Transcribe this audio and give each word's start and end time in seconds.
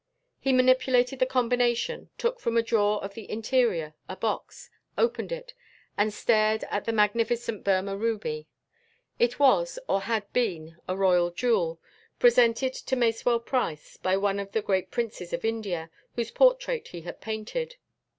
He 0.39 0.51
manipulated 0.51 1.19
the 1.19 1.27
combination, 1.27 2.09
took 2.17 2.39
from 2.39 2.57
a 2.57 2.63
drawer 2.63 3.03
of 3.03 3.13
the 3.13 3.29
interior 3.29 3.93
a 4.09 4.15
box, 4.15 4.71
opened 4.97 5.31
it 5.31 5.53
and 5.95 6.11
stared 6.11 6.63
at 6.71 6.87
a 6.87 6.91
magnificent 6.91 7.63
Burmah 7.63 7.95
ruby. 7.95 8.47
It 9.19 9.37
was 9.37 9.77
or 9.87 10.01
had 10.01 10.33
been 10.33 10.75
a 10.87 10.97
royal 10.97 11.29
jewel, 11.29 11.79
presented 12.17 12.73
to 12.73 12.95
Masewell 12.95 13.45
Price 13.45 13.97
by 13.97 14.17
one 14.17 14.39
of 14.39 14.53
the 14.53 14.63
great 14.63 14.89
princes 14.89 15.33
of 15.33 15.45
India 15.45 15.91
whose 16.15 16.31
portrait 16.31 16.87
he 16.87 17.01
had 17.01 17.21
painted. 17.21 17.75